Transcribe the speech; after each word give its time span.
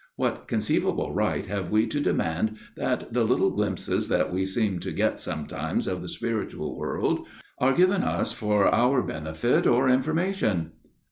What 0.15 0.47
conceivable 0.47 1.13
right 1.13 1.45
have 1.45 1.69
we 1.69 1.85
to 1.85 1.99
demand 1.99 2.57
that 2.75 3.13
the 3.13 3.23
little 3.23 3.51
glimpses 3.51 4.07
that 4.07 4.33
we 4.33 4.47
seem 4.47 4.79
to 4.79 4.91
get 4.91 5.19
sometimes 5.19 5.85
of 5.87 6.01
the 6.01 6.09
spiritual 6.09 6.75
world 6.75 7.27
are 7.59 7.73
given 7.75 8.01
us 8.01 8.33
for 8.33 8.65
our 8.73 9.03
benefit 9.03 9.67
or 9.67 9.87
information 9.87 10.71